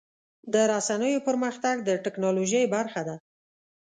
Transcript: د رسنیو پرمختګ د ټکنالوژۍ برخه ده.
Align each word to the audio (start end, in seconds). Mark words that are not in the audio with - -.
د 0.53 0.55
رسنیو 0.71 1.25
پرمختګ 1.27 1.75
د 1.87 1.89
ټکنالوژۍ 2.03 2.63
برخه 2.75 3.01
ده. 3.07 3.15